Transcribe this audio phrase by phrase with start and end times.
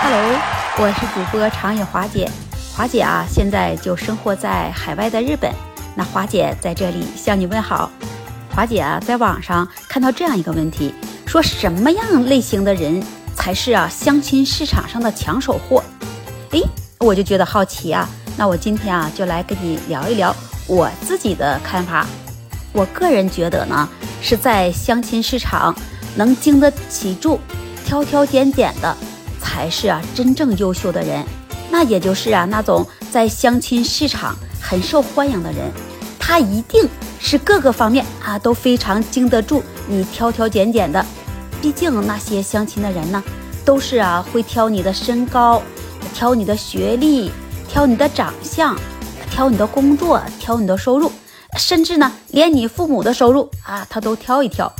[0.00, 0.16] 哈喽，
[0.78, 2.26] 我是主播长野华姐。
[2.74, 5.52] 华姐啊，现在就生活在海外的日本。
[5.94, 7.90] 那华姐在这里向你问好。
[8.50, 10.94] 华姐啊，在网上看到这样一个问题，
[11.26, 15.84] 说什么样类型的人才是啊相亲市场上的抢手货？
[16.52, 16.62] 诶，
[17.00, 18.08] 我就觉得好奇啊。
[18.38, 20.34] 那我今天啊，就来跟你聊一聊
[20.66, 22.06] 我自己的看法。
[22.72, 23.86] 我个人觉得呢，
[24.22, 25.76] 是在相亲市场
[26.14, 27.38] 能经得起住、
[27.84, 28.96] 挑挑拣拣的，
[29.40, 31.24] 才是啊真正优秀的人。
[31.70, 35.70] 那也就是啊那种在相亲市场很受欢迎的人，
[36.18, 41.04] 他一定是各个方面啊都非常经得住你挑挑拣拣的。
[41.60, 43.22] 毕竟那些相亲的人呢，
[43.64, 45.62] 都是啊会挑你的身高，
[46.14, 47.32] 挑你的学历。
[47.72, 48.76] 挑你的长相，
[49.30, 51.12] 挑你的工作，挑你的收入，
[51.56, 54.74] 甚至呢，连你父母的收入啊，他都挑一挑，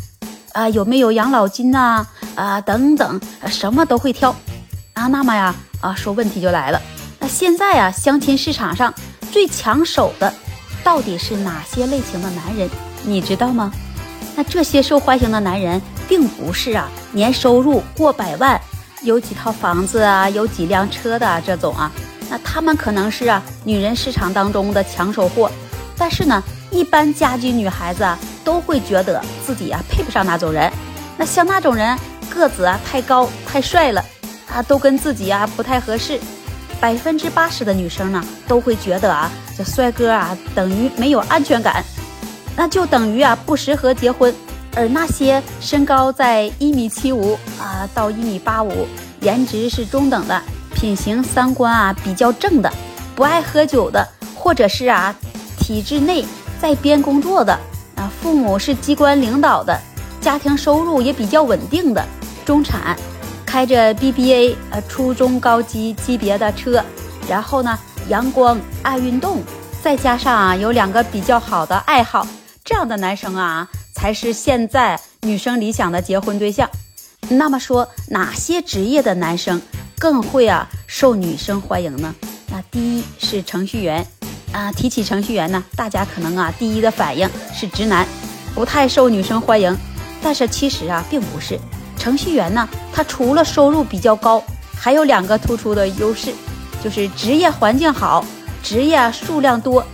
[0.54, 2.04] 啊，有没有养老金呐？
[2.34, 4.34] 啊，等等，什么都会挑，
[4.94, 6.80] 啊，那么呀，啊，说问题就来了，
[7.18, 8.92] 那现在啊，相亲市场上
[9.30, 10.32] 最抢手的，
[10.82, 12.68] 到底是哪些类型的男人？
[13.04, 13.72] 你知道吗？
[14.36, 18.60] 那这些受欢迎的男人，并不是啊，年收入过百万，
[19.02, 21.90] 有几套房子啊，有几辆车的这种啊。
[22.28, 25.50] 那他们可能是啊，女人市场当中的抢手货，
[25.96, 30.70] 但是呢，一般家居女孩子啊，都会觉得自己啊配不上那种人。
[31.16, 31.98] 那像那种人，
[32.30, 34.04] 个子啊太高太帅了，
[34.54, 36.18] 啊都跟自己啊不太合适。
[36.80, 41.84] 百分之八十的女生呢，都会觉得啊，这帅哥啊等于没有安全感，
[42.56, 44.34] 那就等于啊不适合结婚。
[44.74, 48.86] 而那些身高在一米七五啊到一米八五，
[49.20, 50.40] 颜值是中等的。
[50.72, 52.72] 品行三观啊比较正的，
[53.14, 55.14] 不爱喝酒的，或者是啊
[55.58, 56.24] 体制内
[56.62, 57.52] 在编工作的
[57.96, 59.78] 啊，父母是机关领导的，
[60.22, 62.02] 家庭收入也比较稳定的
[62.46, 62.96] 中产，
[63.50, 66.80] 开着 BBA 呃初中高级级别的车，
[67.28, 67.76] 然后呢
[68.08, 69.42] 阳光爱运动，
[69.82, 72.24] 再加上啊有两个比较好的爱好，
[72.64, 76.70] 这样的男生啊才是现在女生理想的结婚对象。
[77.28, 79.60] 那么说哪些职业的男生？
[79.98, 82.14] 更会啊受女生欢迎呢。
[82.52, 84.06] 那第一是程序员
[84.52, 88.06] 啊，提起程序员呢，大家可能啊第一的反应是直男，
[88.54, 89.76] 不太受女生欢迎。
[90.22, 91.58] 但是其实啊并不是，
[92.00, 94.42] 程序员呢，他除了收入比较高，
[94.74, 96.32] 还有两个突出的优势，
[96.82, 98.24] 就是职业环境好，
[98.62, 99.84] 职业数量多。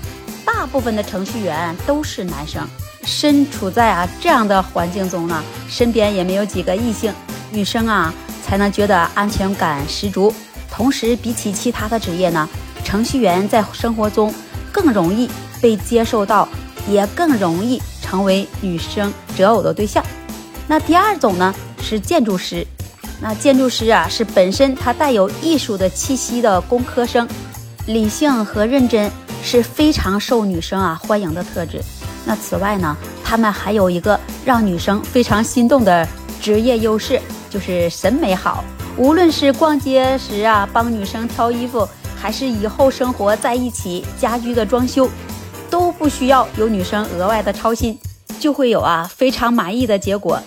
[0.45, 2.65] 大部分的程序员都是男生，
[3.05, 7.13] 身处在啊这样的环境中呢，身边也没有几个异性
[7.51, 8.15] 女生啊。
[8.47, 10.33] 才能觉得安全感十足。
[10.71, 12.49] 同时，比起其他的职业呢，
[12.85, 14.33] 程序员在生活中
[14.71, 15.29] 更容易
[15.61, 16.49] 被接受到，
[16.89, 20.01] 也更容易成为女生择偶的对象。
[20.69, 21.53] 那第二种呢
[21.89, 22.67] 是建筑师。
[23.21, 27.29] 那建筑师啊是本身它带有艺术的气息的工科生，
[27.87, 29.09] 理性和认真
[29.41, 31.81] 是非常受女生啊欢迎的特质。
[32.25, 36.07] 那此外呢，他们还有一个让女生非常心动的
[36.43, 37.21] 职业优势。
[37.49, 38.63] 就是审美好，
[38.99, 41.89] 无论是逛街时啊帮女生挑衣服，
[42.21, 45.09] 还是以后生活在一起家居的装修，
[45.71, 47.99] 都不需要有女生额外的操心，
[48.39, 50.43] 就会有啊非常满意的结果。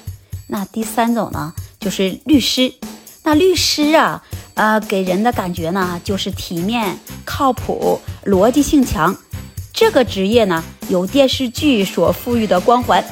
[0.52, 2.74] 那第三种呢，就是律师。
[3.24, 4.24] 那律师啊，
[4.56, 9.16] 呃，给人的感觉呢，就是体面、靠谱、逻辑性强。
[9.72, 13.04] 这个职业呢，有电视剧所赋予的光环，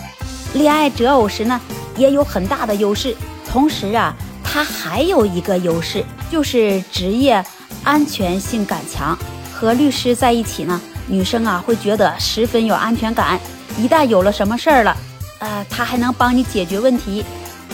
[0.54, 1.62] 恋爱择偶时呢，
[1.96, 3.16] 也有很大的优势。
[3.48, 7.46] 同时啊，他还有一个优势，就是职业
[7.84, 9.16] 安全性感强。
[9.54, 13.40] 和律师在一起呢，女生啊会觉得十分有安全感。
[13.78, 14.98] 一旦有了什么事儿了，
[15.40, 17.24] 呃，他还能帮你解决问题。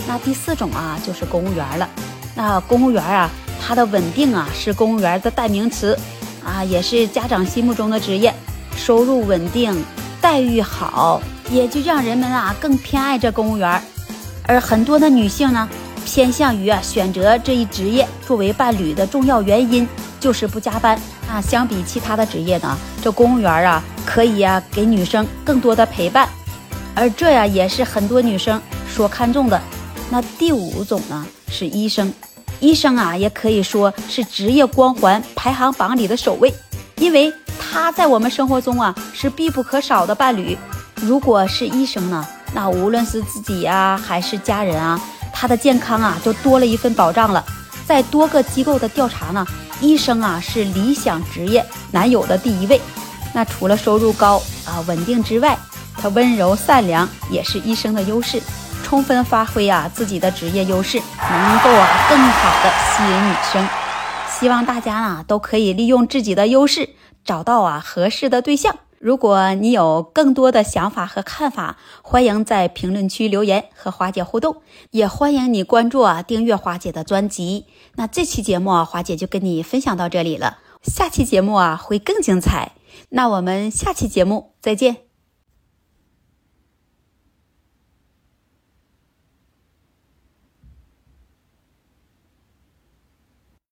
[0.06, 1.88] 那第四种啊，就是公务员了。
[2.34, 3.30] 那公务员啊，
[3.60, 5.98] 他的稳定啊是公务员的代名词
[6.44, 8.34] 啊，也是家长心目中的职业，
[8.76, 9.84] 收入稳定，
[10.20, 13.80] 待遇好，也就让人们啊更偏爱这公务员。
[14.46, 15.66] 而很多的女性呢，
[16.04, 19.88] 偏向于啊选择这一职业作为伴侣的重要原因
[20.20, 21.00] 就是不加班
[21.30, 21.40] 啊。
[21.40, 26.28] 相比其他的职业呢，这公务员啊可以啊给女生更多的陪伴，
[26.94, 29.60] 而这呀也是很多女生所看重的。
[30.10, 32.12] 那第五种呢是医生，
[32.60, 36.52] 医生啊也可以说是职业光环排行榜里的首位，
[36.96, 40.56] 因为他在我们生活中啊是必不可少的伴侣。
[40.96, 42.26] 如果是医生呢？
[42.54, 45.00] 那无论是自己呀，还是家人啊，
[45.32, 47.44] 他的健康啊，就多了一份保障了。
[47.84, 49.44] 在多个机构的调查呢，
[49.80, 52.80] 医生啊是理想职业男友的第一位。
[53.32, 55.58] 那除了收入高啊稳定之外，
[56.04, 58.38] 他温柔善良也是医生的优势。
[58.82, 63.68] 充分发挥啊自己的职业优势，能够啊更好的吸引女生。
[64.28, 66.90] 希望大家呢都可以利用自己的优势，
[67.24, 68.76] 找到啊合适的对象。
[68.98, 74.56] 如果你有更多的想法和看法，欢迎在评论区留言和华姐互动，
[74.90, 77.64] 也欢迎你关注啊订阅华姐的专辑。
[77.94, 82.72] 那这期节目啊，华姐就跟你分享到这里了，下期节目啊会更精彩。
[83.08, 85.13] 那我们下期节目再见。